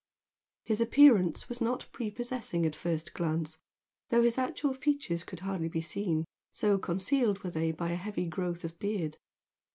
His 0.63 0.81
appearance 0.81 1.47
was 1.47 1.61
not 1.61 1.85
prepossessing 1.91 2.65
at 2.65 2.75
a 2.75 2.79
first 2.79 3.13
glance, 3.13 3.59
though 4.09 4.23
his 4.23 4.39
actual 4.39 4.73
features 4.73 5.23
could 5.23 5.41
hardly 5.41 5.69
be 5.69 5.79
seen, 5.79 6.25
so 6.51 6.79
concealed 6.79 7.43
were 7.43 7.51
they 7.51 7.71
by 7.71 7.91
a 7.91 7.95
heavy 8.01 8.25
growth 8.25 8.63
of 8.63 8.79
beard. 8.79 9.17